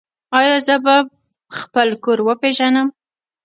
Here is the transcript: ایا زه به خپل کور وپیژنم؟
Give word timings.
ایا 0.37 0.55
زه 0.67 0.75
به 0.83 0.95
خپل 1.59 1.89
کور 2.03 2.19
وپیژنم؟ 2.27 2.87